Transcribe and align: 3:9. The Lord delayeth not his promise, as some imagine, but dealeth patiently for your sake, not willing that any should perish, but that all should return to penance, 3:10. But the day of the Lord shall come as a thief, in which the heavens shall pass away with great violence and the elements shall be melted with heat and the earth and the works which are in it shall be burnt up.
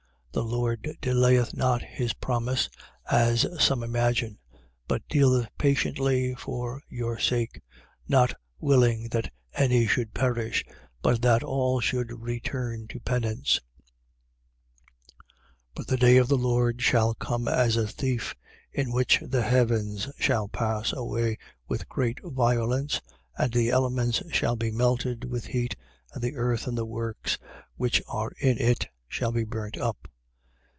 3:9. 0.33 0.33
The 0.33 0.43
Lord 0.55 0.97
delayeth 1.01 1.53
not 1.53 1.81
his 1.81 2.13
promise, 2.13 2.69
as 3.11 3.45
some 3.61 3.83
imagine, 3.83 4.39
but 4.87 5.05
dealeth 5.09 5.49
patiently 5.57 6.35
for 6.35 6.81
your 6.87 7.19
sake, 7.19 7.61
not 8.07 8.33
willing 8.57 9.09
that 9.09 9.29
any 9.53 9.85
should 9.85 10.13
perish, 10.13 10.63
but 11.01 11.21
that 11.21 11.43
all 11.43 11.81
should 11.81 12.21
return 12.21 12.87
to 12.87 12.99
penance, 13.01 13.59
3:10. 15.75 15.75
But 15.75 15.87
the 15.87 15.97
day 15.97 16.15
of 16.15 16.29
the 16.29 16.37
Lord 16.37 16.81
shall 16.81 17.13
come 17.13 17.49
as 17.49 17.75
a 17.75 17.85
thief, 17.85 18.33
in 18.71 18.93
which 18.93 19.19
the 19.21 19.43
heavens 19.43 20.07
shall 20.17 20.47
pass 20.47 20.93
away 20.93 21.37
with 21.67 21.89
great 21.89 22.21
violence 22.23 23.01
and 23.37 23.51
the 23.51 23.69
elements 23.69 24.23
shall 24.33 24.55
be 24.55 24.71
melted 24.71 25.25
with 25.25 25.47
heat 25.47 25.75
and 26.13 26.23
the 26.23 26.37
earth 26.37 26.67
and 26.67 26.77
the 26.77 26.85
works 26.85 27.37
which 27.75 28.01
are 28.07 28.31
in 28.39 28.57
it 28.59 28.87
shall 29.09 29.33
be 29.33 29.43
burnt 29.43 29.75
up. 29.77 30.07